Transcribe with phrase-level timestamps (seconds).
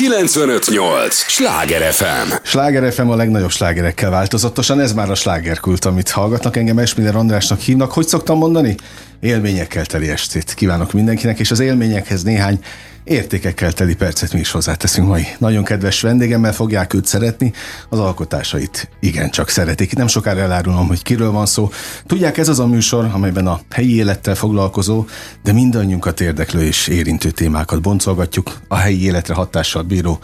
[0.00, 1.14] 958!
[1.14, 2.32] Sláger FM!
[2.42, 6.56] Sláger FM a legnagyobb slágerekkel változatosan, ez már a slágerkult, amit hallgatnak.
[6.56, 7.92] Engem Esmiller Andrásnak hívnak.
[7.92, 8.76] Hogy szoktam mondani?
[9.20, 12.58] Élményekkel teli estét kívánok mindenkinek, és az élményekhez néhány
[13.04, 15.26] értékekkel teli percet mi is hozzáteszünk mai.
[15.38, 17.52] Nagyon kedves vendégemmel fogják őt szeretni,
[17.88, 19.96] az alkotásait igencsak szeretik.
[19.96, 21.70] Nem sokára elárulom, hogy kiről van szó.
[22.06, 25.04] Tudják, ez az a műsor, amelyben a helyi élettel foglalkozó,
[25.42, 30.18] de mindannyiunkat érdeklő és érintő témákat boncolgatjuk, a helyi életre hatással bíró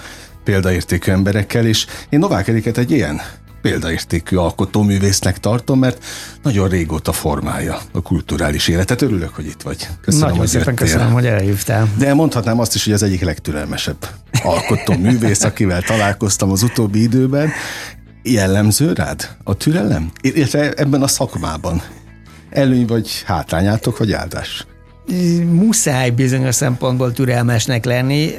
[0.45, 3.21] példaértékű emberekkel, és én Novák Eriket egy ilyen
[3.67, 6.05] példaértékű alkotóművésznek tartom, mert
[6.43, 9.03] nagyon régóta formálja a kulturális életet.
[9.03, 9.89] Örülök, hogy itt vagy.
[10.01, 10.87] Köszönöm, Nagyon hogy szépen jöttél.
[10.87, 11.89] köszönöm, hogy elhívtál.
[11.99, 14.09] De mondhatnám azt is, hogy az egyik legtürelmesebb
[14.43, 17.51] alkotóművész, akivel találkoztam az utóbbi időben.
[18.23, 20.11] Jellemző rád a türelem?
[20.21, 21.83] Illetve ebben a szakmában.
[22.51, 24.67] Előny vagy hátrányátok, vagy áldás?
[25.53, 28.31] Muszáj bizonyos szempontból türelmesnek lenni.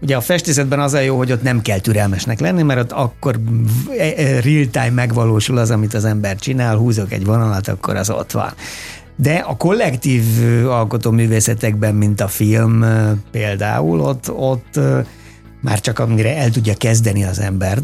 [0.00, 3.40] Ugye a festészetben az a jó, hogy ott nem kell türelmesnek lenni, mert ott akkor
[3.98, 8.30] e, e, real-time megvalósul az, amit az ember csinál, húzok egy vonalat, akkor az ott
[8.30, 8.52] van.
[9.16, 10.24] De a kollektív
[10.66, 12.84] alkotóművészetekben, mint a film
[13.30, 14.80] például, ott, ott
[15.64, 17.80] már csak amire el tudja kezdeni az ember,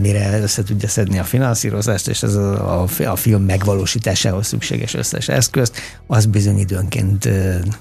[0.00, 5.76] mire össze tudja szedni a finanszírozást, és ez a, a, film megvalósításához szükséges összes eszközt,
[6.06, 7.28] az bizony időnként,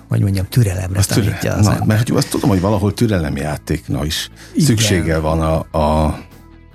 [0.07, 1.87] hogy mondjam, türelemre azt tanítja türe, az na, ember.
[1.87, 4.65] Mert azt tudom, hogy valahol türelemjátékna is Igen.
[4.65, 6.17] szüksége van a, a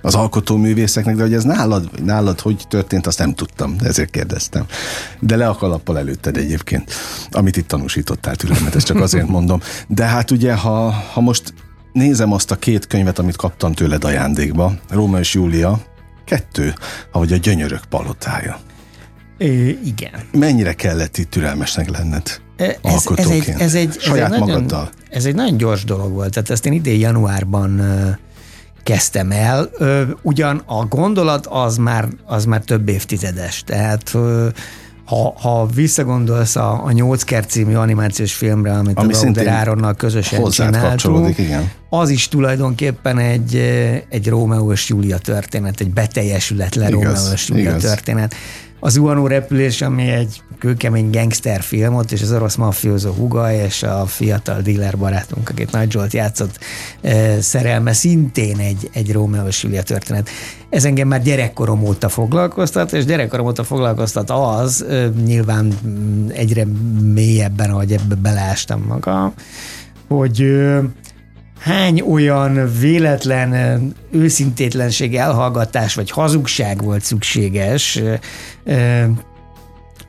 [0.01, 4.65] az alkotóművészeknek, de hogy ez nálad, nálad hogy történt, azt nem tudtam, ezért kérdeztem.
[5.19, 6.93] De le a kalappal előtted egyébként,
[7.31, 9.59] amit itt tanúsítottál türelmet, ezt csak azért mondom.
[9.87, 11.53] De hát ugye, ha, ha most
[11.93, 15.79] nézem azt a két könyvet, amit kaptam tőled ajándékba, Róma és Júlia,
[16.25, 16.73] kettő,
[17.11, 18.59] ahogy a gyönyörök palotája.
[19.37, 20.13] É, igen.
[20.31, 22.41] Mennyire kellett itt türelmesnek lenned?
[22.57, 24.79] Ez, ez egy, ez egy, Saját ez egy magaddal?
[24.79, 26.33] Nagyon, ez egy nagyon gyors dolog volt.
[26.33, 27.81] Tehát ezt én idén januárban
[28.83, 29.69] kezdtem el.
[30.21, 33.63] Ugyan a gondolat az már, az már több évtizedes.
[33.63, 34.15] Tehát
[35.07, 40.49] ha, ha visszagondolsz a, a Nyolckert című animációs filmre, amit Ami a Lauder Áronnal közösen
[40.49, 41.71] csináltunk, igen.
[41.89, 43.55] az is tulajdonképpen egy,
[44.09, 47.81] egy Rómeó és Júlia történet, egy beteljesületlen Rómeó és Júlia igaz.
[47.81, 48.35] történet.
[48.79, 54.05] Az Uanó repülés, ami egy kőkemény gangster filmot, és az orosz mafiózó Huga és a
[54.05, 56.59] fiatal dealer barátunk, akit Nagy Zsolt játszott,
[57.39, 60.29] szerelme szintén egy, egy Rómeó és Júlia történet.
[60.69, 64.85] Ez engem már gyerekkorom óta foglalkoztat, és gyerekkorom óta foglalkoztat az,
[65.25, 65.73] nyilván
[66.27, 66.65] egyre
[67.13, 69.33] mélyebben, ahogy ebbe beleástam magam,
[70.07, 70.55] hogy
[71.59, 78.01] hány olyan véletlen őszintétlenség, elhallgatás vagy hazugság volt szükséges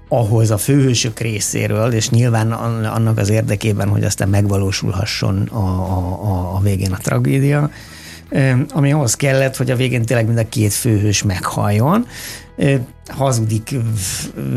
[0.09, 6.61] ahhoz a főhősök részéről, és nyilván annak az érdekében, hogy aztán megvalósulhasson a, a, a
[6.61, 7.71] végén a tragédia,
[8.73, 12.07] ami ahhoz kellett, hogy a végén tényleg mind a két főhős meghalljon.
[13.09, 13.75] Hazudik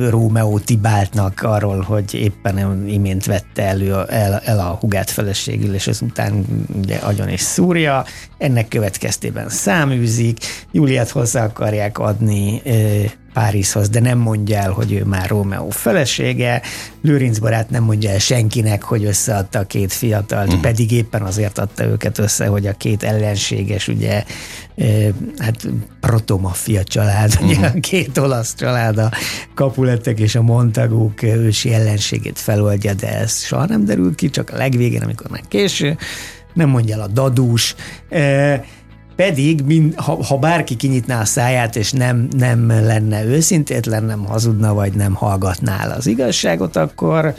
[0.10, 6.46] Rómeó Tibáltnak arról, hogy éppen imént vette elő el, el a hugát feleségül, és ezután
[6.82, 8.06] ugye agyon és szúrja.
[8.38, 10.38] Ennek következtében száműzik,
[10.72, 12.62] Júliát hozzá akarják adni
[13.34, 16.62] Párizshoz, de nem mondja el, hogy ő már Rómeó felesége.
[17.02, 20.62] Lőrinc barát nem mondja el senkinek, hogy összeadta a két fiatalt, uh-huh.
[20.62, 24.24] pedig éppen azért adta őket össze, hogy a két ellenséges, ugye,
[25.38, 25.68] hát
[26.00, 27.50] protomafia család, uh-huh.
[27.50, 29.12] ugye, a két olasz család, a
[29.54, 34.58] Kapulettek és a Montagók ősi ellenségét feloldja, de ez soha nem derül ki, csak a
[34.58, 35.98] legvégén, amikor már késő,
[36.54, 37.76] nem mondja el a dadús,
[39.16, 44.74] pedig, mind, ha, ha bárki kinyitná a száját, és nem, nem lenne őszintétlen, nem hazudna,
[44.74, 47.34] vagy nem hallgatná az igazságot, akkor,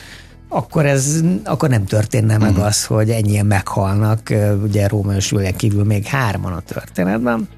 [0.52, 2.66] akkor ez akkor nem történne meg uh-huh.
[2.66, 7.48] az, hogy ennyien meghalnak, ugye Róma és Júlia kívül még hárman a történetben.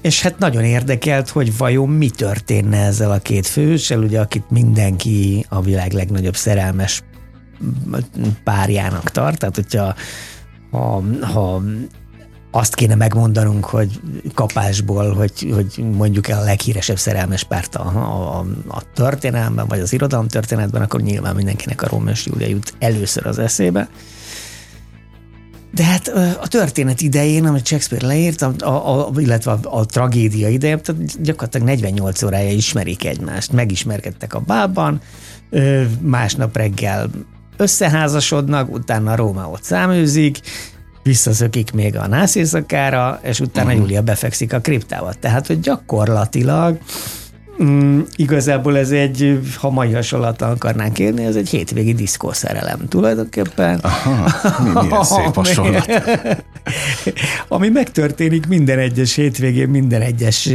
[0.00, 5.46] És hát nagyon érdekelt, hogy vajon mi történne ezzel a két főssel, ugye akit mindenki
[5.48, 7.02] a világ legnagyobb szerelmes
[8.44, 9.94] párjának tart, tehát hogyha
[10.70, 11.62] ha, ha
[12.56, 14.00] azt kéne megmondanunk, hogy
[14.34, 19.92] kapásból, hogy, hogy mondjuk el a leghíresebb szerelmes párt a, a, a történelemben, vagy az
[19.92, 23.88] irodalom történetben, akkor nyilván mindenkinek a Rómeó és Júlia jut először az eszébe.
[25.72, 26.08] De hát
[26.40, 31.22] a történet idején, amit Shakespeare leírt, a, a, a, illetve a, a tragédia idején, tehát
[31.22, 35.00] gyakorlatilag 48 órája ismerik egymást, megismerkedtek a bában,
[36.00, 37.10] másnap reggel
[37.56, 40.40] összeházasodnak, utána Rómeót száműzik,
[41.06, 43.82] visszaszökik még a nász éjszakára, és utána uh-huh.
[43.82, 45.12] Júlia befekszik a kriptába.
[45.20, 46.78] Tehát, hogy gyakorlatilag
[47.62, 53.78] Mm, igazából ez egy, ha mai hasonlattal akarnánk érni, ez egy hétvégi diszkószerelem tulajdonképpen.
[53.82, 54.32] Aha,
[54.62, 55.88] mi, milyen szép hasonlat.
[57.48, 60.48] ami megtörténik minden egyes hétvégén, minden egyes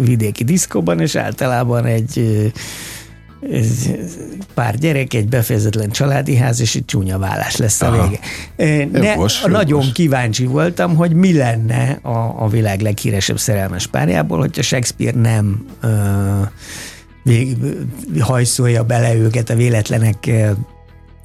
[0.00, 2.52] vidéki diszkóban, és általában egy
[4.54, 8.18] pár gyerek, egy befejezetlen családi ház, és egy csúnya vállás lesz a vége.
[8.90, 9.92] Ne, jogos, nagyon jogos.
[9.92, 15.88] kíváncsi voltam, hogy mi lenne a, a világ leghíresebb szerelmes párjából, hogyha Shakespeare nem ö,
[17.22, 17.56] vég,
[18.20, 20.30] hajszolja bele őket a véletlenek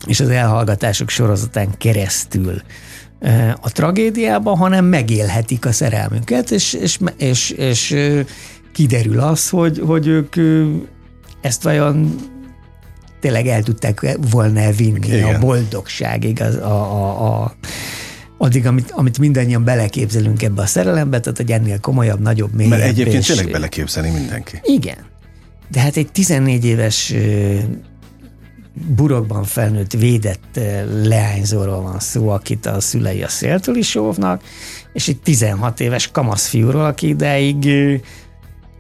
[0.06, 2.62] és az elhallgatások sorozatán keresztül
[3.62, 7.96] a tragédiába, hanem megélhetik a szerelmüket, és, és, és, és
[8.74, 10.36] kiderül az, hogy, hogy ők
[11.48, 12.16] ezt vajon
[13.20, 15.36] tényleg el tudták volna vinni Igen.
[15.36, 17.56] a boldogságig, az, a, a, a,
[18.38, 22.72] addig, amit, amit mindannyian beleképzelünk ebbe a szerelembe, tehát hogy ennél komolyabb, nagyobb, mélyebb.
[22.72, 24.60] Mert egyébként és, tényleg beleképzelni mindenki.
[24.64, 24.98] Igen.
[25.72, 27.14] De hát egy 14 éves
[28.96, 30.60] burokban felnőtt, védett
[31.04, 34.44] leányzóról van szó, akit a szülei a széltől is óvnak,
[34.94, 37.70] és egy 16 éves kamaszfiúról, aki ideig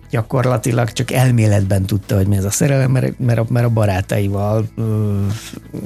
[0.09, 4.67] gyakorlatilag csak elméletben tudta, hogy mi ez a szerelem, mert, mert, a, mert a barátaival
[4.75, 5.25] ö,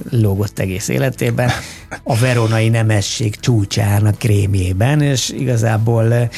[0.09, 1.49] lógott egész életében,
[2.03, 6.29] a veronai nemesség csúcsán, a krémjében, és igazából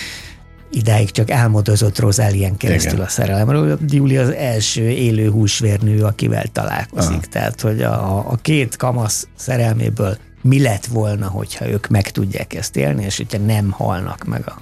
[0.72, 3.06] idáig csak álmodozott Rozálien keresztül Igen.
[3.06, 3.80] a szerelemről.
[3.88, 7.12] Júli az első élő húsvérnő, akivel találkozik.
[7.12, 7.28] Aha.
[7.30, 12.76] Tehát, hogy a, a két kamasz szerelméből mi lett volna, hogyha ők meg tudják ezt
[12.76, 14.62] élni, és hogyha nem halnak meg a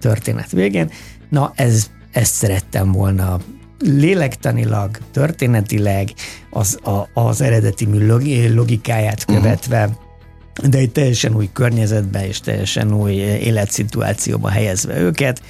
[0.00, 0.90] történet végén.
[1.28, 3.38] Na, ez ezt szerettem volna
[3.78, 6.08] lélektanilag, történetileg,
[6.50, 8.06] az, a, az eredeti
[8.54, 9.36] logikáját mhm.
[9.36, 10.70] követve, uh-huh.
[10.70, 15.42] de egy teljesen új környezetbe és teljesen új életszituációba helyezve őket.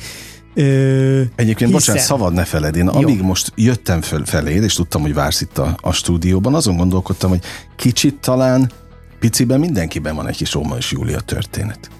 [0.55, 1.71] Ö, Egyébként, hiszen...
[1.71, 5.59] bocsánat, szabad ne feled, én amíg most jöttem fel, feléd, és tudtam, hogy vársz itt
[5.59, 7.43] a, a stúdióban, azon gondolkodtam, hogy
[7.77, 8.71] kicsit talán
[9.19, 11.91] piciben mindenkiben van egy kis Róma és Júlia történet.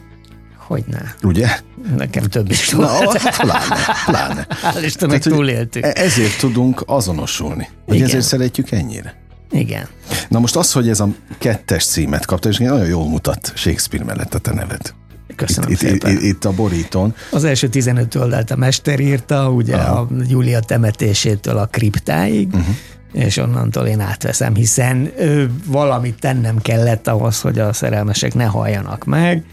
[0.67, 1.15] Hogyne.
[1.23, 1.49] Ugye?
[1.97, 3.77] Nekem több is Na, hát pláne,
[4.07, 4.47] pláne.
[4.63, 5.85] Hál' Istennek túléltük.
[5.85, 7.69] E- ezért tudunk azonosulni.
[7.87, 9.15] Hogy ezért szeretjük ennyire.
[9.51, 9.89] Igen.
[10.29, 11.09] Na most az, hogy ez a
[11.39, 14.95] kettes címet kapta, és nagyon jól mutat Shakespeare mellett a te neved.
[15.37, 16.11] Köszönöm itt, szépen.
[16.11, 17.15] Itt, itt a borítón.
[17.31, 20.01] Az első 15 oldalt a mester írta, ugye Aha.
[20.01, 22.77] a Júlia temetésétől a kriptáig, uh-huh
[23.17, 29.05] és onnantól én átveszem, hiszen ö, valamit tennem kellett ahhoz, hogy a szerelmesek ne halljanak
[29.05, 29.45] meg,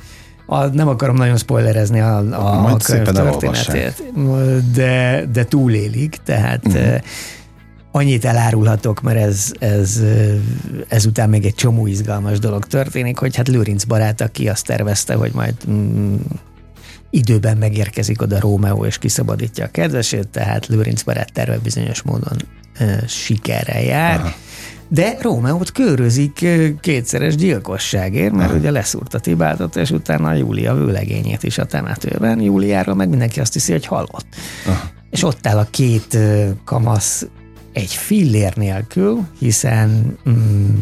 [0.45, 4.03] a, nem akarom nagyon spoilerezni a, a, a könyv történetét,
[4.73, 6.95] de, de túlélik, tehát uh-huh.
[7.91, 10.01] annyit elárulhatok, mert ez, ez,
[10.87, 15.31] ezután még egy csomó izgalmas dolog történik, hogy hát Lőrinc barát, aki azt tervezte, hogy
[15.33, 16.15] majd mm,
[17.09, 22.37] időben megérkezik oda Rómeó, és kiszabadítja a kedvesét, tehát Lőrinc barát terve bizonyos módon
[22.77, 24.19] e, sikerrel jár.
[24.19, 24.33] Aha
[24.93, 26.45] de Rómeót körözik
[26.79, 32.41] kétszeres gyilkosságért, mert ugye leszúrta Tibátot, és utána a Júlia vőlegényét is a temetőben.
[32.41, 34.25] Júliáról meg mindenki azt hiszi, hogy halott.
[34.65, 34.89] Aha.
[35.09, 36.17] És ott áll a két
[36.65, 37.27] kamasz
[37.71, 40.75] egy fillér nélkül, hiszen mm,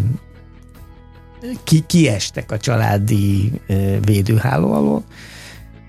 [1.63, 3.51] ki, kiestek a családi
[4.05, 5.03] védőháló alól,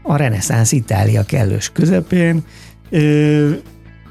[0.02, 2.44] a reneszánsz Itália kellős közepén,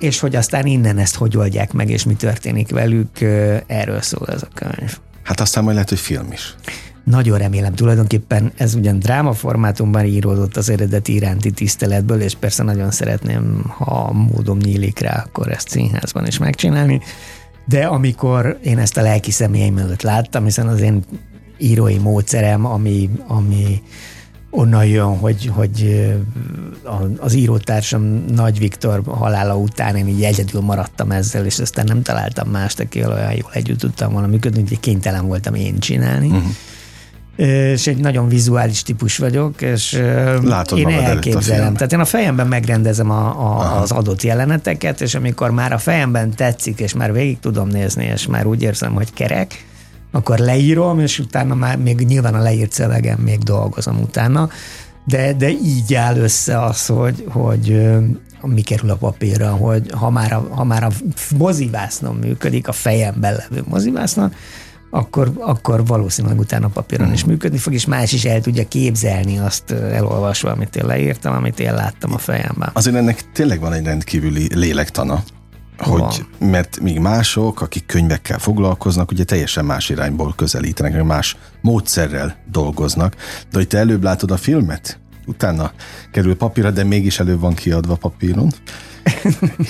[0.02, 3.22] és hogy aztán innen ezt hogy oldják meg, és mi történik velük,
[3.68, 4.98] erről szól ez a könyv.
[5.24, 6.56] Hát aztán majd lehet, hogy film is.
[7.04, 13.74] Nagyon remélem, tulajdonképpen ez ugyan drámaformátumban íródott az eredeti iránti tiszteletből, és persze nagyon szeretném,
[13.78, 17.02] ha módom nyílik rá, akkor ezt színházban is megcsinálni.
[17.66, 21.04] De amikor én ezt a lelki személyeim előtt láttam, hiszen az én
[21.58, 23.82] írói módszerem, ami, ami
[24.52, 26.06] onnan jön, hogy, hogy
[27.18, 32.50] az írótársam Nagy Viktor halála után én így egyedül maradtam ezzel, és aztán nem találtam
[32.50, 36.28] mást, aki olyan jól együtt tudtam volna működni, hogy kénytelen voltam én csinálni.
[36.28, 36.52] Uh-huh.
[37.36, 40.02] És egy nagyon vizuális típus vagyok, és
[40.44, 41.74] Látod én elképzelem.
[41.74, 46.36] Tehát én a fejemben megrendezem a, a, az adott jeleneteket, és amikor már a fejemben
[46.36, 49.66] tetszik, és már végig tudom nézni, és már úgy érzem, hogy kerek,
[50.12, 54.50] akkor leírom, és utána már még nyilván a leírt szövegem még dolgozom utána,
[55.06, 57.90] de, de így áll össze az, hogy, hogy
[58.42, 60.90] mi kerül a papírra, hogy ha már a, ha már a
[61.38, 64.34] mozivásznom működik, a fejemben levő mozivásznom,
[64.90, 67.14] akkor, akkor valószínűleg utána a papíron mm.
[67.14, 71.60] is működni fog, és más is el tudja képzelni azt elolvasva, amit én leírtam, amit
[71.60, 72.70] én láttam a fejemben.
[72.74, 75.24] Azért ennek tényleg van egy rendkívüli lélektana,
[75.84, 83.16] hogy, mert míg mások, akik könyvekkel foglalkoznak, ugye teljesen más irányból közelítenek, más módszerrel dolgoznak.
[83.52, 85.72] De hogy te előbb látod a filmet, utána
[86.12, 88.52] kerül papírra, de mégis előbb van kiadva papíron,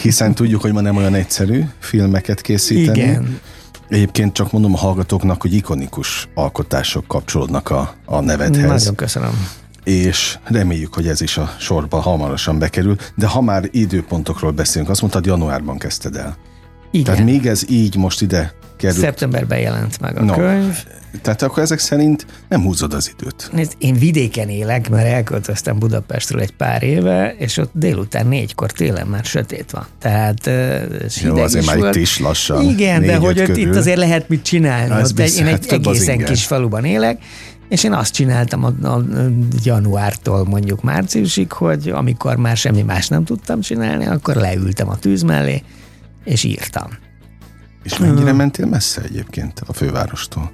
[0.01, 2.99] hiszen tudjuk, hogy ma nem olyan egyszerű filmeket készíteni.
[2.99, 3.39] Igen.
[3.89, 8.83] Egyébként csak mondom a hallgatóknak, hogy ikonikus alkotások kapcsolódnak a, a nevedhez.
[8.83, 9.47] Nagyon köszönöm.
[9.83, 12.95] És reméljük, hogy ez is a sorba hamarosan bekerül.
[13.15, 16.37] De ha már időpontokról beszélünk, azt mondtad, januárban kezdted el.
[16.91, 17.05] Igen.
[17.05, 18.99] Tehát még ez így most ide került.
[18.99, 20.33] Szeptemberben jelent meg a No.
[20.33, 20.77] könyv.
[21.21, 23.49] Tehát akkor ezek szerint nem húzod az időt.
[23.53, 29.07] Nézd, én vidéken élek, mert elköltöztem Budapestről egy pár éve, és ott délután négykor télen
[29.07, 29.85] már sötét van.
[29.99, 30.47] Tehát
[31.05, 32.63] és Jó, azért már itt is lassan.
[32.69, 33.67] Igen, de négy-öt hogy ott körül.
[33.69, 34.91] itt azért lehet mit csinálni.
[34.91, 37.21] Az Ott egy, én biztos, egy hát egészen kis faluban élek,
[37.71, 39.03] és én azt csináltam a, a,
[39.63, 45.21] januártól mondjuk márciusig, hogy amikor már semmi más nem tudtam csinálni, akkor leültem a tűz
[45.21, 45.63] mellé,
[46.23, 46.89] és írtam.
[47.83, 50.51] És mennyire mentél messze egyébként a fővárostól?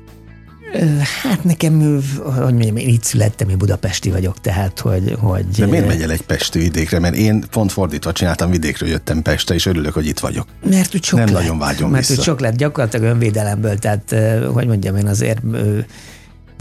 [1.23, 5.15] Hát nekem, hogy mondjam, én itt születtem, én budapesti vagyok, tehát hogy...
[5.19, 6.99] hogy De miért megy el egy pesti vidékre?
[6.99, 10.47] Mert én pont fordítva csináltam vidékről, jöttem Pestre, és örülök, hogy itt vagyok.
[10.69, 12.19] Mert úgy sok Nem lett, nagyon vágyom Mert vissza.
[12.19, 14.15] úgy sok lett gyakorlatilag önvédelemből, tehát
[14.53, 15.41] hogy mondjam én azért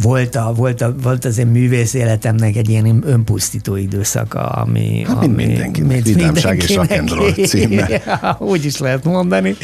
[0.02, 5.04] volt, a, volt, a, volt az én művész életemnek egy ilyen önpusztító időszaka, ami...
[5.06, 6.02] Hát, mint ami mindenkinek.
[6.04, 7.90] Vidámság és rock'n'roll címmel.
[7.90, 9.56] Ja, úgy is lehet mondani.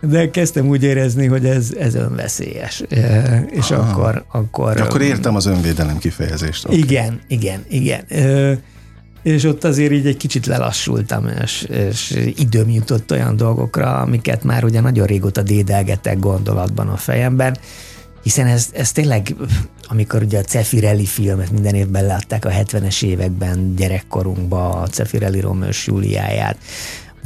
[0.00, 2.82] De kezdtem úgy érezni, hogy ez, ez önveszélyes.
[3.50, 3.90] És Ah.
[3.90, 4.80] akkor, akkor...
[4.80, 6.66] Akkor értem az önvédelem kifejezést.
[6.70, 8.00] Igen, igen, igen.
[8.08, 8.52] Ö,
[9.22, 14.64] és ott azért így egy kicsit lelassultam, és, és időm jutott olyan dolgokra, amiket már
[14.64, 17.56] ugye nagyon régóta dédelgetek gondolatban a fejemben,
[18.26, 19.34] hiszen ez, ez tényleg,
[19.88, 25.68] amikor ugye a Cefirelli filmet minden évben leadták a 70-es években gyerekkorunkba, a Cefirelli Romeo
[25.68, 26.58] és Júliáját,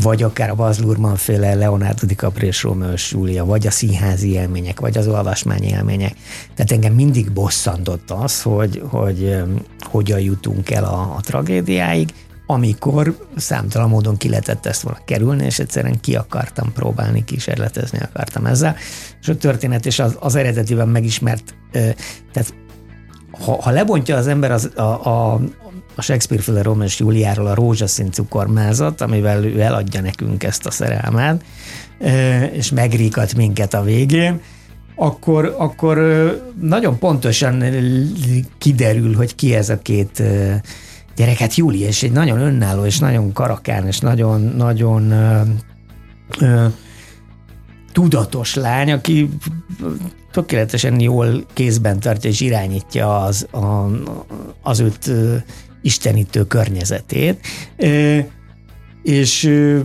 [0.02, 4.80] vagy akár a Baz Luhrmann féle Leonardo DiCaprio és Romeo Júlia, vagy a színházi élmények,
[4.80, 6.14] vagy az olvasmányi élmények.
[6.54, 12.09] Tehát engem mindig bosszantott az, hogy, hogy öm, hogyan jutunk el a, a tragédiáig,
[12.50, 18.47] amikor számtalan módon ki lehetett ezt volna kerülni, és egyszerűen ki akartam próbálni, kísérletezni akartam
[18.47, 18.76] ezzel.
[19.21, 21.54] És a történet és az, az eredetiben megismert,
[22.33, 22.54] tehát
[23.30, 25.33] ha, ha lebontja az ember az, a, a,
[25.95, 31.45] a Shakespeare-féle Rómeó és Júliáról a rózsaszín cukormázat, amivel ő eladja nekünk ezt a szerelmet,
[32.52, 34.40] és megríkat minket a végén,
[34.95, 35.99] akkor, akkor
[36.61, 37.64] nagyon pontosan
[38.59, 40.23] kiderül, hogy ki ez a két
[41.21, 41.39] ö, gyerek.
[41.39, 45.41] Hát Júlia, és egy nagyon önálló, és nagyon karakán, és nagyon, nagyon ö,
[46.41, 46.67] ö,
[47.93, 49.29] tudatos lány, aki
[50.33, 53.91] tökéletesen jól kézben tartja és irányítja az, a,
[54.62, 55.37] az őt ö,
[55.83, 57.47] istenítő környezetét.
[57.77, 58.19] Ö,
[59.03, 59.81] és ö,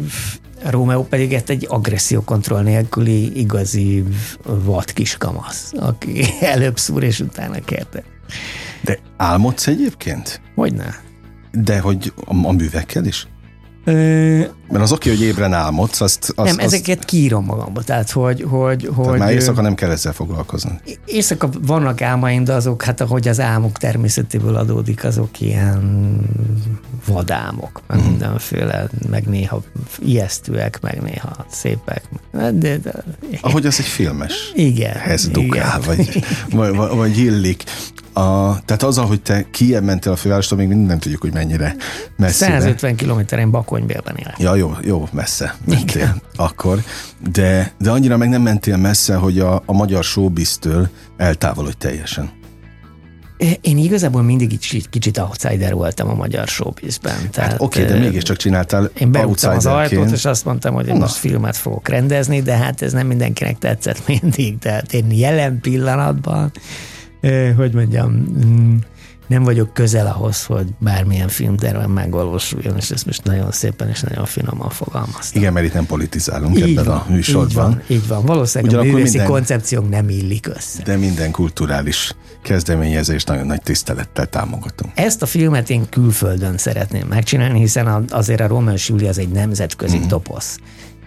[0.69, 4.03] Rómeó pedig ezt egy agressziókontroll nélküli igazi
[4.43, 6.23] vad kis kamasz, aki
[6.55, 8.03] előbb szúr és utána kérte.
[8.81, 10.41] De álmodsz egyébként?
[10.55, 11.03] Hogyne?
[11.63, 13.27] De hogy a, a művekkel is?
[13.85, 16.33] Mert az oké, hogy ébren álmodsz, azt...
[16.35, 18.45] azt nem, ezeket kiírom magamba, tehát hogy...
[18.47, 20.79] hogy, Tehát hogy már éjszaka nem kell ezzel foglalkozni.
[21.05, 26.19] Éjszaka vannak álmaim, de azok, hát ahogy az álmok természetéből adódik, azok ilyen
[27.05, 28.07] vadálmok, meg Mhm.
[28.09, 29.61] mindenféle, meg néha
[29.99, 32.03] ijesztőek, meg néha szépek.
[32.31, 33.03] De, de, de,
[33.41, 34.93] Ahogy az egy filmes igen.
[34.95, 35.95] hez dugál, igen.
[36.51, 37.63] vagy, vagy, vagy illik.
[38.17, 41.75] A, tehát az, hogy te Kiev mentél a fővárostól, még mindig nem tudjuk, hogy mennyire
[42.17, 42.59] messzire.
[42.59, 44.35] 150 kilométeren Bakonybélben élek.
[44.37, 46.21] Ja, jó, jó, messze mentél Igen.
[46.35, 46.83] akkor,
[47.31, 52.31] de, de annyira meg nem mentél messze, hogy a, a magyar showbiztől eltávolodj teljesen.
[53.61, 57.29] Én igazából mindig kicsit, kicsit outsider voltam a magyar showbizben.
[57.31, 60.87] Tehát, Hát oké, de ö, mégiscsak csináltál Én beúttam az ajtót, és azt mondtam, hogy
[60.87, 64.57] én most filmet fogok rendezni, de hát ez nem mindenkinek tetszett mindig.
[64.59, 66.51] Tehát én jelen pillanatban,
[67.55, 68.75] hogy mondjam, mm,
[69.27, 74.25] nem vagyok közel ahhoz, hogy bármilyen filmterven megvalósuljon, és ezt most nagyon szépen és nagyon
[74.25, 75.41] finoman fogalmaztam.
[75.41, 77.47] Igen, mert itt nem politizálunk Így ebben van, a műsorban.
[77.49, 78.25] Így van, így van.
[78.25, 80.83] Valószínűleg Ugyanakkor a művészi minden- koncepciónk nem illik össze.
[80.83, 84.91] De minden kulturális kezdeményezést nagyon nagy tisztelettel támogatunk.
[84.95, 89.29] Ezt a filmet én külföldön szeretném megcsinálni, hiszen azért a Romeo és Júlia az egy
[89.29, 90.07] nemzetközi mm.
[90.07, 90.57] toposz.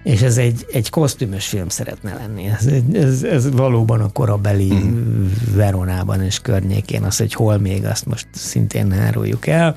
[0.09, 2.45] És ez egy, egy kosztümös film szeretne lenni.
[2.45, 5.27] Ez, ez, ez valóban a korabeli mm.
[5.55, 9.77] Veronában és környékén, az, hogy hol még, azt most szintén ne áruljuk el.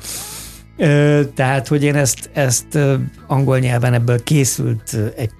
[0.78, 2.80] Ö, Tehát, hogy én ezt, ezt
[3.28, 5.32] angol nyelven ebből készült egy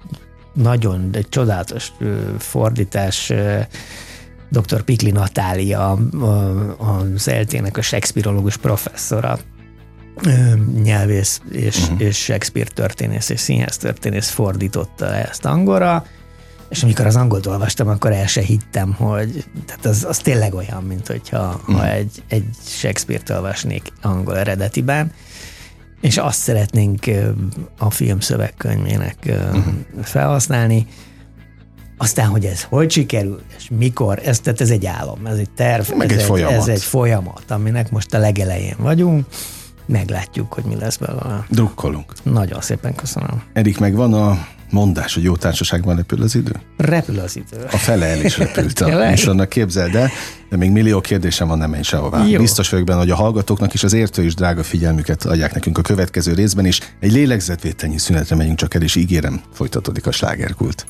[0.54, 1.92] nagyon, egy csodálatos
[2.38, 3.32] fordítás,
[4.50, 4.82] dr.
[4.82, 5.98] Pikli Natália,
[7.14, 9.38] az eltének a Shakespeareológus professzora,
[10.82, 12.00] nyelvész és, uh-huh.
[12.00, 16.04] és Shakespeare történész és színház történész fordította ezt angolra,
[16.68, 20.82] és amikor az angolt olvastam, akkor el se hittem, hogy tehát az, az tényleg olyan,
[20.82, 21.76] mint hogyha uh-huh.
[21.76, 25.12] ha egy, egy Shakespeare-t olvasnék angol eredetiben.
[26.00, 27.06] és azt szeretnénk
[27.78, 29.64] a film szövegkönyvének uh-huh.
[30.02, 30.86] felhasználni.
[31.96, 35.90] Aztán, hogy ez hogy sikerül, és mikor, ez, tehát ez egy álom, ez egy terv,
[35.96, 36.54] Meg ez, egy egy, folyamat.
[36.54, 39.26] ez egy folyamat, aminek most a legelején vagyunk.
[39.86, 41.46] Meglátjuk, hogy mi lesz belőle.
[41.48, 42.12] Drukkolunk.
[42.22, 43.42] Nagyon szépen köszönöm.
[43.52, 46.52] Erik, megvan a mondás, hogy jó társaságban repül az idő?
[46.76, 47.64] Repül az idő.
[47.70, 50.10] A fele el is repült a műsornak, képzeld el,
[50.50, 52.24] de még millió kérdésem van, nem menj sehová.
[52.26, 52.38] Jó.
[52.38, 55.82] Biztos vagyok benne, hogy a hallgatóknak is az értő is drága figyelmüket adják nekünk a
[55.82, 56.80] következő részben is.
[57.00, 60.86] Egy lélegzetvételnyi szünetre megyünk csak el, és ígérem, folytatódik a slágerkult.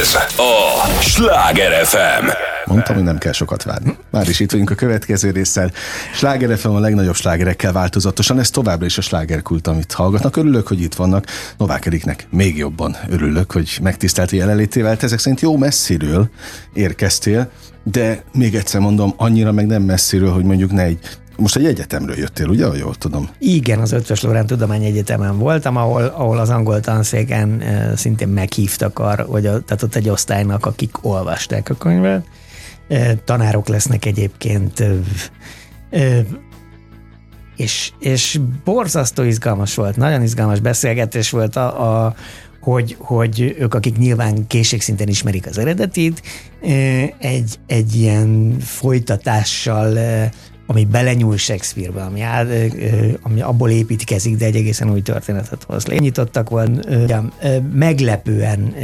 [0.00, 2.53] Ez a Sláger FM.
[2.66, 3.96] Mondtam, hogy nem kell sokat várni.
[4.10, 5.70] Már is itt vagyunk a következő résszel.
[6.14, 10.36] Sláger FM a legnagyobb slágerekkel változatosan, ez továbbra is a slágerkult, amit hallgatnak.
[10.36, 11.26] Örülök, hogy itt vannak.
[11.58, 14.96] Novák Eriknek még jobban örülök, hogy megtisztelti jelenlétével.
[14.96, 16.28] Te ezek szerint jó messziről
[16.72, 17.50] érkeztél,
[17.82, 20.98] de még egyszer mondom, annyira meg nem messziről, hogy mondjuk ne egy
[21.36, 23.28] most egy egyetemről jöttél, ugye, jól tudom?
[23.38, 29.24] Igen, az Ötvös Lorán Tudományegyetemen voltam, ahol, ahol az angol tanszéken e, szintén meghívtak arra,
[29.24, 32.26] hogy a, tehát ott egy osztálynak, akik olvasták a könyvet.
[33.24, 34.84] Tanárok lesznek egyébként,
[37.56, 42.14] és, és borzasztó izgalmas volt, nagyon izgalmas beszélgetés volt a, a
[42.60, 46.22] hogy, hogy ők, akik nyilván készségszinten ismerik az eredetit,
[47.18, 49.98] egy, egy ilyen folytatással
[50.66, 52.46] ami belenyúl Shakespeare-be, ami, áll,
[53.22, 55.84] ami abból építkezik, de egy egészen új történetet hoz.
[55.84, 56.80] Nyitottak volna,
[57.72, 58.74] meglepően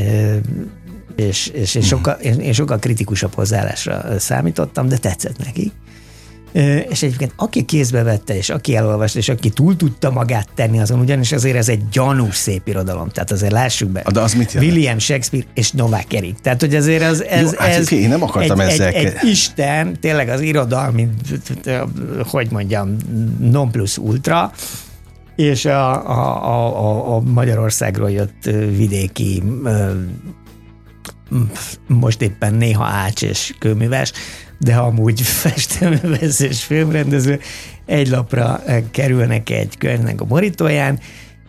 [1.21, 5.73] és, és, és, sokkal, és sokkal kritikusabb hozzáállásra számítottam, de tetszett nekik.
[6.89, 11.01] És egyébként aki kézbe vette, és aki elolvasta, és aki túl tudta magát tenni azon,
[11.01, 14.05] ugyanis azért ez egy gyanús szép irodalom, tehát azért lássuk be.
[14.13, 14.73] De az mit jelent?
[14.73, 16.41] William Shakespeare és Novák Erik.
[16.41, 19.29] Tehát, hogy azért ez, ez, Jó, hát ez én nem akartam egy, ezzel egy, egy
[19.29, 21.09] Isten, tényleg az irodalmi,
[22.23, 22.97] hogy mondjam,
[23.39, 24.53] non plus ultra,
[25.37, 29.43] és a, a, a, a Magyarországról jött vidéki
[31.87, 34.13] most éppen néha ács és kőműves,
[34.59, 37.41] de amúgy festőművész és filmrendező
[37.87, 40.99] egy lapra kerülnek egy könyvnek a borítóján,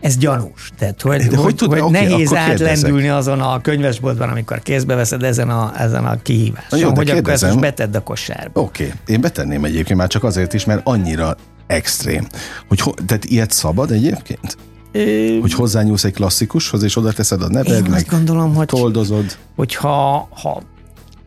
[0.01, 0.71] ez gyanús.
[0.77, 5.23] Tehát, hogy, De hogy tud- hogy oké, nehéz átlendülni azon a könyvesboltban, amikor kézbe veszed
[5.23, 8.61] ezen a, ezen a kihíváson, jó, hogy akkor ezt most betedd a kosárba.
[8.61, 9.15] Oké, okay.
[9.15, 11.35] én betenném egyébként már csak azért is, mert annyira
[11.67, 12.27] extrém.
[12.67, 14.57] Hogy ho- tehát ilyet szabad egyébként?
[14.91, 19.37] Ö, Hogy hozzányúlsz egy klasszikushoz, és oda teszed a neved, meg azt gondolom, hogy toldozod.
[19.55, 20.29] hogy ha,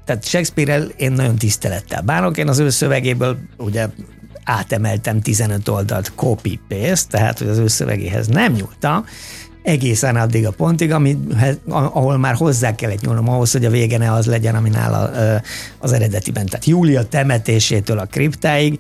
[0.05, 3.89] tehát Shakespeare-el én nagyon tisztelettel bánok, én az ő szövegéből ugye
[4.45, 9.05] átemeltem 15 oldalt copy-paste, tehát hogy az ő szövegéhez nem nyúltam,
[9.63, 14.13] egészen addig a pontig, amihez, ahol már hozzá kellett nyúlnom ahhoz, hogy a vége ne
[14.13, 15.11] az legyen, ami nála
[15.79, 16.47] az eredetiben.
[16.47, 18.79] Tehát Júlia temetésétől a kriptáig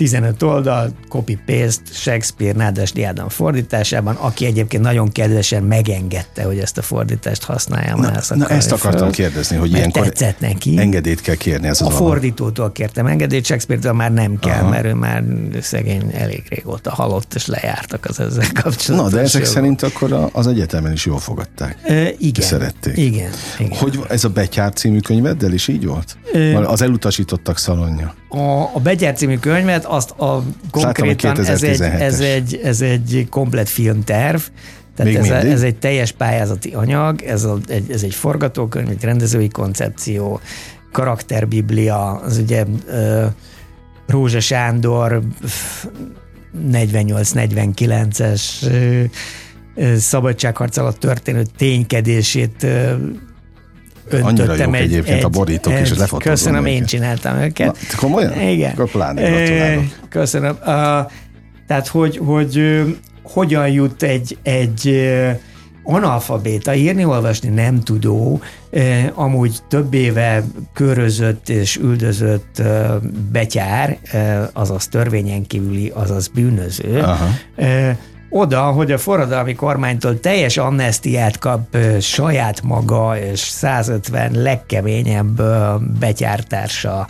[0.00, 6.82] 15 oldal, copy-paste, Shakespeare Nádas Diádon fordításában, aki egyébként nagyon kedvesen megengedte, hogy ezt a
[6.82, 8.00] fordítást használjam.
[8.00, 10.78] Na, na ezt akartam föl, kérdezni, hogy ilyenkor tetszett neki.
[10.78, 11.98] engedélyt kell kérni ez az A alap.
[11.98, 14.68] fordítótól kértem engedélyt, Shakespeare-től már nem kell, Aha.
[14.68, 15.24] Mert ő már
[15.60, 19.54] szegény elég régóta halott, és lejártak az ezzel kapcsolatos Na, de ezek jogok.
[19.54, 21.76] szerint akkor az egyetemen is jól fogadták.
[21.88, 22.46] Ö, igen.
[22.46, 22.96] Szerették.
[22.96, 23.30] Igen.
[23.58, 23.78] igen.
[23.78, 26.16] Hogy ez a Betyár című könyveddel is így volt?
[26.32, 28.14] Ö- Az elutasítottak szalonja.
[28.28, 32.00] A, a Begyár című könyvet, azt a konkrétan hogy ez egy, 2017-es.
[32.00, 34.40] ez, egy, ez egy komplet filmterv,
[34.96, 38.88] tehát Még ez, a, ez egy teljes pályázati anyag, ez, a, egy, ez egy forgatókönyv,
[38.88, 40.40] egy rendezői koncepció,
[40.92, 43.26] karakterbiblia, az ugye ö,
[44.06, 45.84] Rózsa Sándor pff,
[46.72, 49.02] 48-49-es ö,
[49.74, 52.66] ö, szabadságharc alatt történő ténykedését
[54.12, 57.66] Annyira jók egyébként a borítók, és lefotózom Köszönöm, én csináltam őket.
[57.66, 58.40] Na, komolyan?
[58.40, 58.70] Igen.
[58.70, 59.20] Akkor pláne
[60.08, 60.56] Köszönöm.
[60.60, 60.66] Uh,
[61.66, 62.82] tehát, hogy, hogy ö,
[63.22, 65.30] hogyan jut egy, egy ö,
[65.82, 70.44] analfabéta, írni, olvasni nem tudó, ö, amúgy több éve
[70.74, 72.96] körözött és üldözött ö,
[73.32, 77.28] betyár, ö, azaz törvényen kívüli, azaz bűnöző, Aha.
[78.30, 85.42] Oda, hogy a forradalmi kormánytól teljes amnestiát kap saját maga és 150 legkeményebb
[85.98, 87.06] betyártársa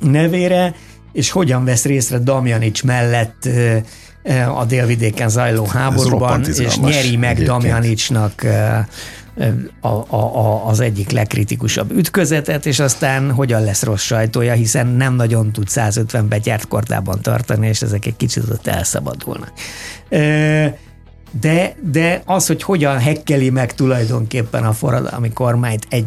[0.00, 0.74] nevére,
[1.12, 3.48] és hogyan vesz részre Damjanics mellett
[4.56, 7.48] a délvidéken zajló háborúban, és nyeri meg egyébként.
[7.48, 8.46] Damjanicsnak
[9.80, 15.14] a, a, a, az egyik legkritikusabb ütközetet, és aztán hogyan lesz rossz sajtója, hiszen nem
[15.14, 19.52] nagyon tud 150 betyárt kordában tartani, és ezek egy kicsit ott elszabadulnak.
[21.40, 26.06] De, de az, hogy hogyan hekkeli meg tulajdonképpen a forradalmi kormányt egy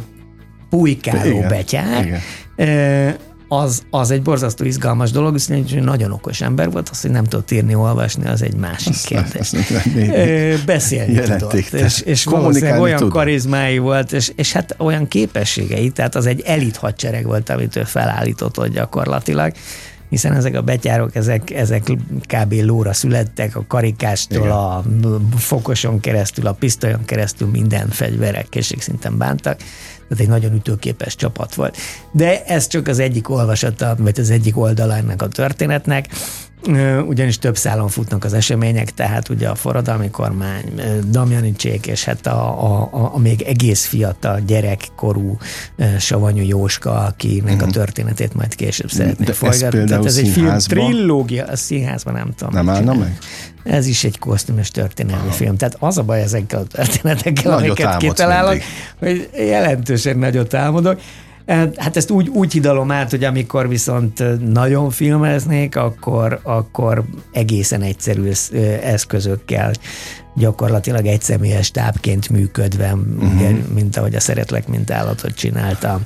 [0.70, 3.18] pulykáló betyár, igen.
[3.58, 7.24] Az, az egy borzasztó izgalmas dolog, viszont egy nagyon okos ember volt, az, hogy nem
[7.24, 9.54] tudott írni, olvasni, az egy másik azt kérdés.
[9.54, 13.13] Azt Beszélni tudott, és, és valószínűleg olyan tudom.
[13.13, 17.84] karizmái volt, és, és hát olyan képességei, tehát az egy elit hadsereg volt, amit ő
[17.84, 19.54] felállított gyakorlatilag
[20.10, 21.84] hiszen ezek a betyárok, ezek, ezek
[22.22, 22.54] kb.
[22.54, 24.52] lóra születtek, a karikástól, Igen.
[24.52, 24.84] a
[25.38, 29.60] fokoson keresztül, a pisztolyon keresztül minden fegyverek készségszinten bántak.
[30.08, 31.78] Tehát egy nagyon ütőképes csapat volt.
[32.12, 36.08] De ez csak az egyik olvasata, vagy az egyik oldala ennek a történetnek
[37.08, 42.63] ugyanis több szálon futnak az események, tehát ugye a forradalmi kormány, Damjanicsék, és hát a,
[42.63, 45.38] a, a, a még egész fiatal gyerekkorú
[45.99, 47.62] Savanyú Jóska, akinek uh-huh.
[47.62, 47.73] a mhm.
[47.73, 49.84] történetét majd később szeretnék folytatni.
[49.84, 52.54] Tehát ez egy film trilógia, a színházban nem tudom.
[52.54, 53.17] Nem állna meg?
[53.63, 55.36] Ez is egy kosztümös történelmi Aha.
[55.36, 55.58] film.
[55.58, 58.62] Tehát az a baj ezekkel a történetekkel, nagyot amiket kitalálok,
[58.99, 60.99] hogy jelentősen nagyot álmodok.
[61.76, 68.32] Hát ezt úgy, úgy hidalom át, hogy amikor viszont nagyon filmeznék, akkor, akkor egészen egyszerű
[68.82, 69.72] eszközökkel
[70.36, 73.36] gyakorlatilag egy személyes tápként működve, uh-huh.
[73.36, 76.02] ugye, mint ahogy a Szeretlek, mint állatot csináltam.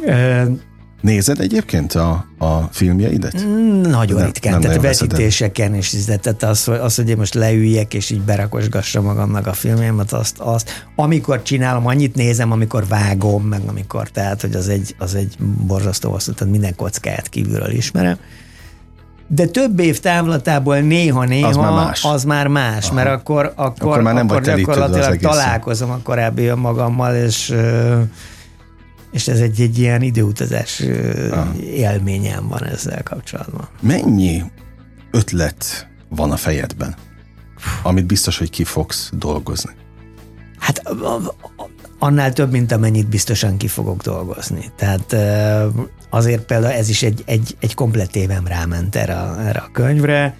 [0.00, 0.60] Igen.
[1.00, 3.44] Nézed egyébként a, a filmjeidet?
[3.44, 7.94] Mm, nagyon nem, ritkán, nem tehát vetítéseken is, tehát az, az, hogy én most leüljek
[7.94, 13.60] és így berakosgassam magamnak a filmjeimet, azt, azt, amikor csinálom, annyit nézem, amikor vágom, meg
[13.66, 18.18] amikor, tehát, hogy az egy, az egy borzasztó hosszú, tehát minden kockáját kívülről ismerem.
[19.28, 24.02] De több év távlatából néha-néha az már más, az már más mert akkor, akkor, akkor,
[24.02, 27.54] már nem akkor gyakorlatilag találkozom a korábbi magammal, és
[29.16, 30.82] és ez egy, egy ilyen időutazás
[31.30, 31.46] ah.
[31.60, 33.68] élményem van ezzel kapcsolatban.
[33.80, 34.42] Mennyi
[35.10, 36.94] ötlet van a fejedben,
[37.82, 39.70] amit biztos, hogy ki fogsz dolgozni?
[40.58, 40.82] Hát
[41.98, 44.72] annál több, mint amennyit biztosan ki fogok dolgozni.
[44.76, 45.16] Tehát
[46.10, 50.36] azért például ez is egy, egy, egy komplet évem ráment erre, erre a könyvre.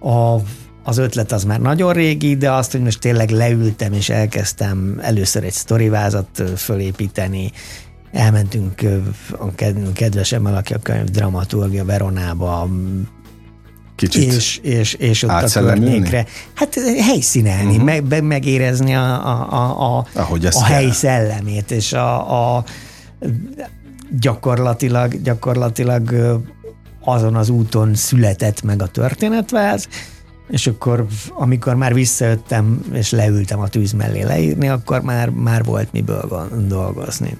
[0.00, 0.36] A,
[0.82, 5.44] az ötlet az már nagyon régi, de azt, hogy most tényleg leültem és elkezdtem először
[5.44, 7.52] egy sztorivázat fölépíteni,
[8.14, 8.82] elmentünk
[9.38, 9.54] a
[9.92, 12.68] kedvesemmel, aki a könyv dramaturgia Veronába,
[13.96, 16.26] Kicsit és, és, és ott a környékre.
[16.54, 18.00] Hát helyszínelni, uh-huh.
[18.08, 22.64] meg, megérezni a, a, a, a, Ahogy a hely szellemét, és a, a
[24.20, 26.14] gyakorlatilag, gyakorlatilag
[27.04, 29.88] azon az úton született meg a történetváz,
[30.48, 35.92] és akkor, amikor már visszajöttem, és leültem a tűz mellé leírni, akkor már, már volt
[35.92, 37.38] miből dolgozni.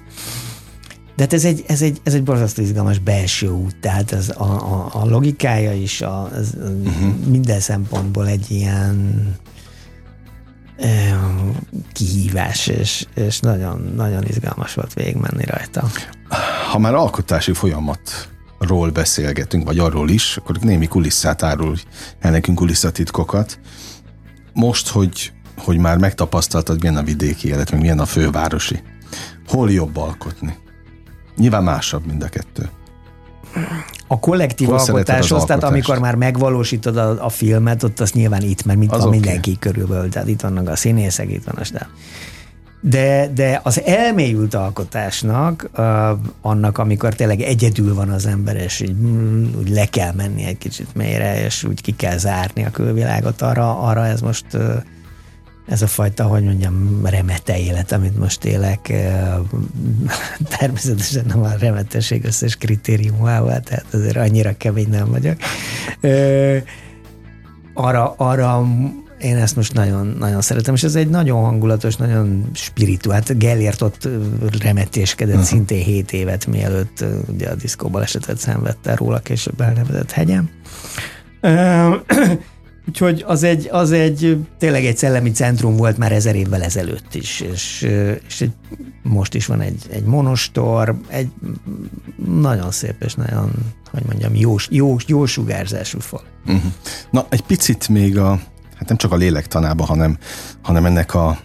[1.15, 4.43] De hát ez egy, ez egy, ez egy borzasztó izgalmas belső út, tehát ez a,
[4.43, 7.15] a, a logikája is a, az, uh-huh.
[7.27, 9.23] minden szempontból egy ilyen
[11.93, 15.89] kihívás, és, és nagyon, nagyon izgalmas volt végigmenni rajta.
[16.71, 21.77] Ha már alkotási folyamatról beszélgetünk, vagy arról is, akkor némi kulisszát árul
[22.19, 23.59] el nekünk kulisszatitkokat.
[24.53, 28.83] Most, hogy, hogy már megtapasztaltad, milyen a vidéki élet, meg milyen a fővárosi,
[29.47, 30.57] hol jobb alkotni?
[31.37, 32.69] Nyilván másabb mind a kettő.
[34.07, 38.65] A kollektív Hol alkotáshoz, tehát amikor már megvalósítod a, a filmet, ott az nyilván itt,
[38.65, 39.11] mert mit van okay.
[39.11, 41.87] mindenki körülbelül, tehát itt vannak a színészek, itt van a stáb.
[42.81, 45.85] De, de az elmélyült alkotásnak, uh,
[46.41, 50.57] annak, amikor tényleg egyedül van az ember, és így mm, úgy le kell menni egy
[50.57, 54.75] kicsit mélyre, és úgy ki kell zárni a külvilágot, arra, arra ez most uh,
[55.67, 58.93] ez a fajta, hogy mondjam, remete élet, amit most élek,
[60.57, 65.37] természetesen nem a remetesség összes kritériumával, tehát azért annyira kemény nem vagyok.
[67.73, 68.65] Arra, arra
[69.19, 73.15] én ezt most nagyon, nagyon szeretem, és ez egy nagyon hangulatos, nagyon spirituál.
[73.15, 74.07] Hát Gellért ott
[74.61, 75.49] remetéskedett uh-huh.
[75.49, 80.49] szintén 7 évet, mielőtt ugye a diszkóbal esetet szenvedte róla később elnevezett hegyem.
[82.87, 87.39] Úgyhogy az egy, az egy tényleg egy szellemi centrum volt már ezer évvel ezelőtt is,
[87.39, 87.81] és,
[88.27, 88.51] és egy,
[89.03, 91.29] most is van egy, egy monostor, egy
[92.25, 93.51] nagyon szép és nagyon,
[93.91, 96.23] hogy mondjam, jó, jó, jó sugárzású fal.
[96.45, 96.71] Uh-huh.
[97.11, 98.39] Na, egy picit még a,
[98.75, 100.17] hát nem csak a lélektanába, hanem,
[100.61, 101.39] hanem ennek a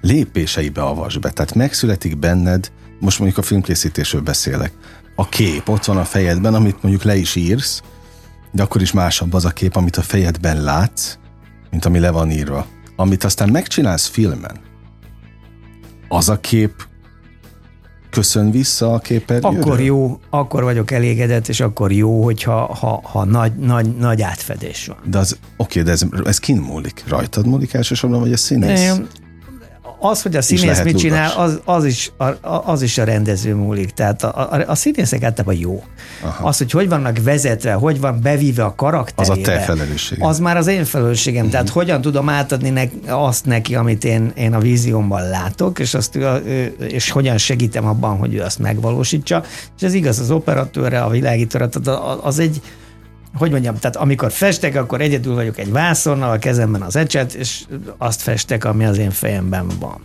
[0.00, 1.30] lépéseibe avas be.
[1.30, 4.72] Tehát megszületik benned, most mondjuk a filmkészítésről beszélek,
[5.16, 7.82] a kép ott van a fejedben, amit mondjuk le is írsz,
[8.54, 11.16] de akkor is másabb az a kép, amit a fejedben látsz,
[11.70, 12.66] mint ami le van írva.
[12.96, 14.60] Amit aztán megcsinálsz filmen,
[16.08, 16.86] az a kép
[18.10, 19.60] köszön vissza a képernyőre?
[19.60, 24.86] Akkor jó, akkor vagyok elégedett, és akkor jó, hogyha ha, ha nagy, nagy, nagy átfedés
[24.86, 24.96] van.
[25.04, 27.04] De az, oké, de ez, ez kin múlik?
[27.08, 29.00] Rajtad múlik elsősorban, vagy a színész?
[29.98, 33.90] Az, hogy a színész mit csinál, az, az, is, az is a rendező múlik.
[33.90, 35.84] Tehát a, a, a színészek általában jó.
[36.22, 36.48] Aha.
[36.48, 39.30] Az, hogy hogy vannak vezetve, hogy van bevíve a karakter.
[39.30, 40.18] Az a te felelősség.
[40.22, 41.38] Az már az én felelősségem.
[41.38, 41.52] Uh-huh.
[41.52, 46.18] Tehát hogyan tudom átadni ne, azt neki, amit én, én a víziómban látok, és, azt,
[46.78, 49.44] és hogyan segítem abban, hogy ő azt megvalósítsa.
[49.76, 52.60] És ez igaz az operatőrre, a világítóra, tehát az egy
[53.34, 57.64] hogy mondjam, tehát amikor festek, akkor egyedül vagyok egy vászonnal, a kezemben az ecset, és
[57.98, 60.00] azt festek, ami az én fejemben van.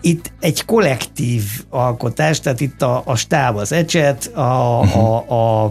[0.00, 5.32] Itt egy kollektív alkotás, tehát itt a, a stáb az ecset, a, uh-huh.
[5.32, 5.70] a, a,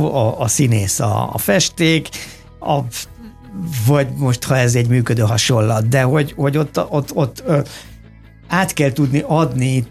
[0.00, 2.08] a, a színész a, a festék,
[2.60, 2.78] a,
[3.86, 7.66] vagy most, ha ez egy működő hasonlat, de hogy, hogy ott, ott, ott, ott
[8.48, 9.84] át kell tudni adni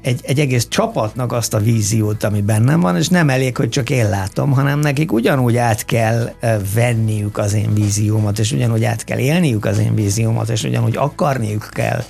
[0.00, 3.90] egy, egy egész csapatnak azt a víziót, ami bennem van, és nem elég, hogy csak
[3.90, 6.30] én látom, hanem nekik ugyanúgy át kell
[6.74, 11.68] venniük az én víziómat, és ugyanúgy át kell élniük az én víziómat, és ugyanúgy akarniuk
[11.72, 12.04] kell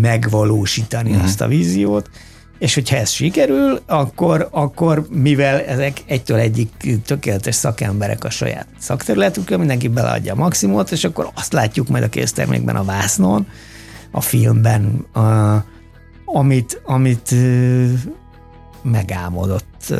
[0.00, 1.24] megvalósítani uh-huh.
[1.24, 2.10] azt a víziót,
[2.58, 9.58] és hogyha ez sikerül, akkor, akkor mivel ezek egytől egyik tökéletes szakemberek a saját szakterületükön,
[9.58, 13.46] mindenki beleadja a maximumot, és akkor azt látjuk majd a késztermékben a vásznon,
[14.16, 15.64] a filmben, a,
[16.24, 17.34] amit, amit
[18.82, 19.94] megálmodott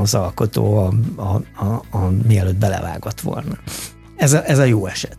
[0.00, 3.58] az alkotó a, a, a, a, mielőtt belevágott volna.
[4.16, 5.18] Ez a, ez a jó eset.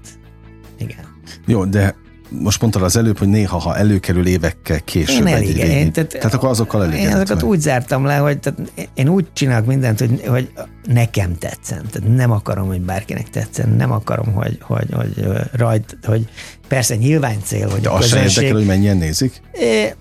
[0.78, 1.06] Igen.
[1.46, 1.96] Jó, de
[2.30, 5.28] most mondtad az előbb, hogy néha, ha előkerül évekkel később.
[5.28, 7.00] Én elég, egy, én, tehát, tehát akkor azokkal elég.
[7.00, 10.52] Én azokat úgy zártam le, hogy tehát én úgy csinálok mindent, hogy, hogy
[10.84, 11.86] nekem tetszen.
[11.92, 13.70] Tehát nem akarom, hogy bárkinek tetszen.
[13.70, 16.30] Nem akarom, hogy, hogy, hogy rajt, hogy
[16.68, 18.26] persze nyilván cél, hogy De a közönség...
[18.26, 19.42] azt érdekel, hogy mennyien nézik?
[19.52, 19.94] É,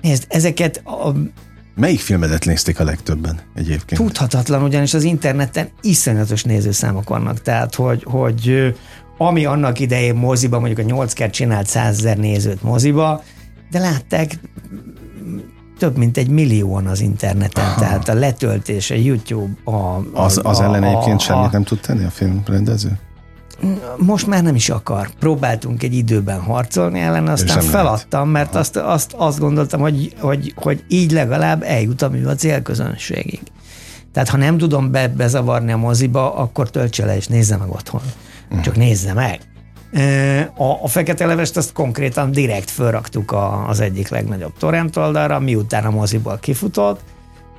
[0.00, 1.12] nézd, ezeket a,
[1.74, 4.00] Melyik filmedet nézték a legtöbben egyébként?
[4.00, 8.74] Tudhatatlan, ugyanis az interneten iszonyatos nézőszámok vannak, tehát hogy, hogy
[9.26, 13.22] ami annak idején moziba, mondjuk a 8 kert csinált 100 ezer nézőt moziba,
[13.70, 14.38] de látták
[15.78, 17.80] több mint egy millióan az interneten, Aha.
[17.80, 19.70] tehát a letöltés, a YouTube, a...
[19.70, 22.98] a az, az a, ellen egyébként a, semmit nem tud tenni a filmrendező?
[23.96, 25.10] Most már nem is akar.
[25.18, 30.84] Próbáltunk egy időben harcolni ellen, aztán feladtam, mert azt, azt, azt gondoltam, hogy, hogy, hogy
[30.88, 33.40] így legalább eljut a a célközönségig.
[34.12, 38.02] Tehát ha nem tudom be, bezavarni a moziba, akkor töltse le és nézze meg otthon.
[38.62, 39.40] Csak nézze meg.
[40.56, 45.84] A, a Fekete Levest azt konkrétan direkt fölraktuk a, az egyik legnagyobb torrent oldalra, miután
[45.84, 47.00] a moziból kifutott,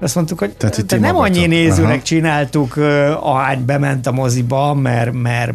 [0.02, 2.02] azt mondtuk, hogy Tehát te nem annyi nézőnek Aha.
[2.02, 2.78] csináltuk,
[3.20, 5.54] ahány bement a moziba, mert, mert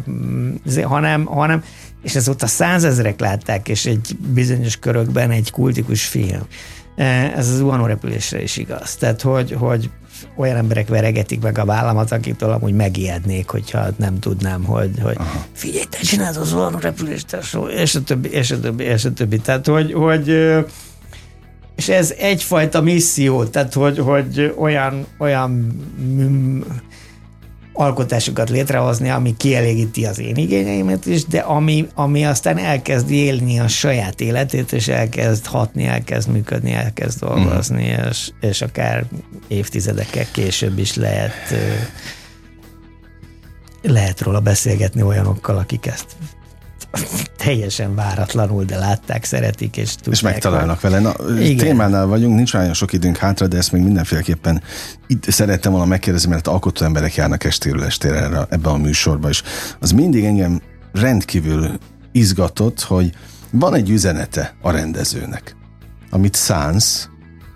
[0.83, 1.63] hanem, hanem
[2.03, 6.41] és ezóta százezrek látták, és egy bizonyos körökben egy kultikus film.
[6.97, 8.95] Ez az zuhanó repülésre is igaz.
[8.95, 9.89] Tehát, hogy, hogy
[10.35, 15.17] olyan emberek veregetik meg a vállamat, akitől amúgy megijednék, hogyha nem tudnám, hogy, hogy
[15.53, 17.37] figyelj, te csinálod az olyan repülést,
[17.69, 19.37] és a többi, és a többi, és a többi.
[19.37, 20.27] Tehát, hogy, hogy
[21.75, 25.79] és ez egyfajta misszió, tehát, hogy, hogy olyan, olyan
[27.77, 33.67] alkotásokat létrehozni, ami kielégíti az én igényeimet is, de ami, ami aztán elkezd élni a
[33.67, 38.07] saját életét, és elkezd hatni, elkezd működni, elkezd dolgozni, mm.
[38.09, 39.05] és, és akár
[39.47, 41.53] évtizedekkel később is lehet
[43.81, 46.05] lehet róla beszélgetni olyanokkal, akik ezt
[47.37, 50.15] teljesen váratlanul, de látták, szeretik, és tudják.
[50.15, 50.99] És megtalálnak vele.
[50.99, 51.57] Na, Igen.
[51.57, 54.61] témánál vagyunk, nincs olyan sok időnk hátra, de ezt még mindenféleképpen
[55.07, 59.43] itt szerettem volna megkérdezni, mert alkotó emberek járnak estéről estére erre, ebben a műsorban, és
[59.79, 60.61] az mindig engem
[60.93, 61.79] rendkívül
[62.11, 63.11] izgatott, hogy
[63.51, 65.55] van egy üzenete a rendezőnek,
[66.09, 67.09] amit szánsz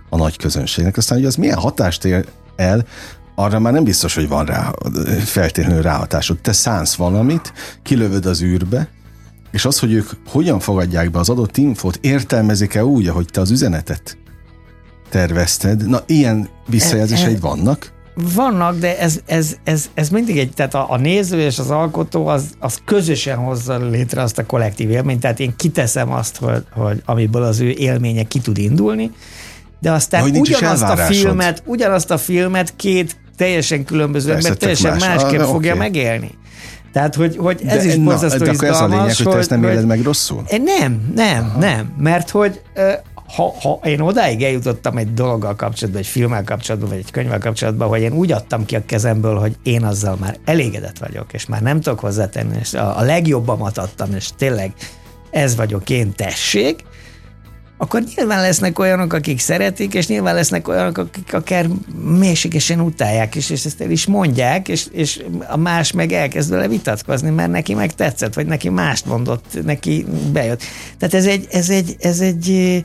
[0.10, 2.26] a nagy közönségnek, aztán hogy az milyen hatást ér
[2.56, 2.86] el,
[3.36, 4.72] arra már nem biztos, hogy van rá
[5.26, 6.38] feltétlenül ráhatásod.
[6.38, 8.90] Te szánsz valamit, kilövöd az űrbe,
[9.52, 13.52] és az, hogy ők hogyan fogadják be az adott infót, értelmezik-e úgy, ahogy te az
[13.52, 14.18] üzenetet
[15.10, 15.88] tervezted?
[15.88, 17.92] Na, ilyen visszajelzéseid e, e, vannak?
[18.16, 22.28] Vannak, de ez, ez, ez, ez mindig egy, tehát a, a néző és az alkotó
[22.28, 27.02] az, az közösen hozza létre azt a kollektív élményt, tehát én kiteszem azt, hogy, hogy
[27.06, 29.12] amiből az ő élménye ki tud indulni,
[29.80, 35.06] de aztán de, ugyanazt a filmet, ugyanazt a filmet két teljesen különböző ember teljesen más.
[35.06, 35.88] másképp ah, fogja okay.
[35.88, 36.32] megélni.
[36.92, 39.50] Tehát, hogy, hogy ez de, is borzasztó na, de ez a lényeg, hogy te ezt
[39.50, 40.44] nem éled meg rosszul?
[40.64, 41.60] Nem, nem, Aha.
[41.60, 41.94] nem.
[41.98, 42.62] Mert hogy
[43.36, 47.88] ha, ha én odáig eljutottam egy dologgal kapcsolatban, egy filmmel kapcsolatban, vagy egy könyvvel kapcsolatban,
[47.88, 51.62] hogy én úgy adtam ki a kezemből, hogy én azzal már elégedett vagyok, és már
[51.62, 54.74] nem tudok hozzátenni, és a, a legjobbamat adtam, és tényleg
[55.32, 56.84] ez vagyok én, tessék,
[57.82, 61.68] akkor nyilván lesznek olyanok, akik szeretik, és nyilván lesznek olyanok, akik akár
[62.18, 66.68] mélységesen utálják, és, és ezt el is mondják, és, és a más meg elkezd vele
[66.68, 70.62] vitatkozni, mert neki meg tetszett, vagy neki mást mondott, neki bejött.
[70.98, 72.84] Tehát ez egy, ez egy, ez egy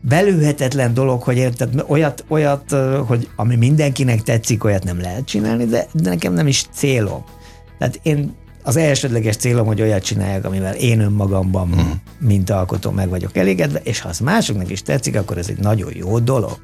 [0.00, 2.76] belőhetetlen dolog, hogy érted, olyat, olyat,
[3.06, 7.24] hogy ami mindenkinek tetszik, olyat nem lehet csinálni, de, de nekem nem is célom.
[7.78, 8.34] Tehát én
[8.66, 11.90] az elsődleges célom, hogy olyat csináljak, amivel én önmagamban, mm.
[12.18, 15.90] mint alkotó meg vagyok elégedve, és ha az másoknak is tetszik, akkor ez egy nagyon
[15.94, 16.58] jó dolog.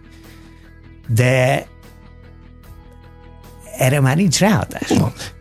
[1.14, 1.66] De
[3.78, 4.92] erre már nincs ráhatás.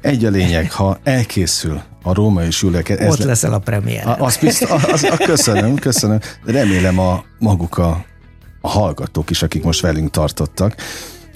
[0.02, 2.80] Egy a lényeg, ha elkészül a Róma és Júlia...
[2.80, 3.26] Ott le...
[3.26, 4.16] leszel a premier.
[4.20, 6.20] Az, bizt, az, az, köszönöm, köszönöm.
[6.46, 8.06] Remélem a maguk a,
[8.62, 10.76] a hallgatók is, akik most velünk tartottak,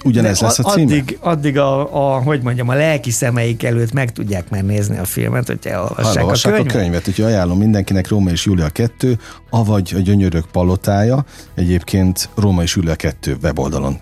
[0.04, 0.92] Ugyanez lesz a címe?
[0.92, 5.04] Addig, addig a, a, hogy mondjam, a lelki szemeik előtt meg tudják már nézni a
[5.04, 6.74] filmet, hogy elolvassák, a könyvet.
[6.74, 7.08] a könyvet.
[7.08, 9.18] Úgyhogy ajánlom mindenkinek Róma és Júlia 2,
[9.50, 13.98] avagy a Gyönyörök palotája, egyébként Róma és Júlia 2 weboldalon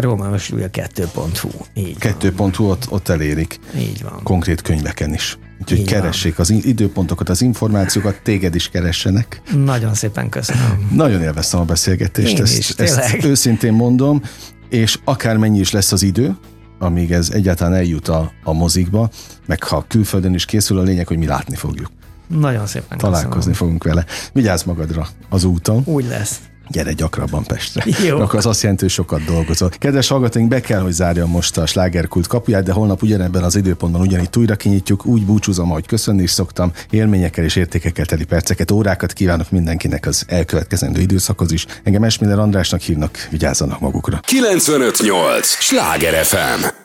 [0.00, 1.48] Róma és Júlia 2.hu.
[1.74, 3.58] Így 2.hu ott, ott elérik.
[3.78, 4.20] Így van.
[4.22, 5.38] Konkrét könyveken is.
[5.60, 6.46] Úgyhogy Így keressék van.
[6.50, 9.42] az időpontokat, az információkat, téged is keressenek.
[9.64, 10.88] Nagyon szépen köszönöm.
[10.92, 14.22] Nagyon élveztem a beszélgetést, Én ezt, is, ezt őszintén mondom
[14.70, 16.36] és akármennyi is lesz az idő,
[16.78, 19.10] amíg ez egyáltalán eljut a, a mozikba,
[19.46, 21.90] meg ha külföldön is készül, a lényeg, hogy mi látni fogjuk.
[22.26, 23.56] Nagyon szépen Találkozni köszönöm.
[23.56, 24.04] fogunk vele.
[24.32, 25.82] Vigyázz magadra az úton.
[25.84, 26.40] Úgy lesz.
[26.70, 27.84] Gyere gyakrabban Pestre.
[28.06, 28.18] Jó.
[28.18, 29.70] Akkor az azt jelenti, hogy sokat dolgozol.
[29.78, 34.00] Kedves hallgatóink, be kell, hogy zárjam most a slágerkult kapuját, de holnap ugyanebben az időpontban
[34.00, 35.06] ugyanitt újra kinyitjuk.
[35.06, 36.72] Úgy búcsúzom, ahogy köszönni is szoktam.
[36.90, 41.66] Élményekkel és értékekkel teli perceket, órákat kívánok mindenkinek az elkövetkezendő időszakhoz is.
[41.82, 44.20] Engem Esmiller Andrásnak hívnak, vigyázzanak magukra.
[44.24, 45.46] 958!
[45.46, 46.79] Sláger FM!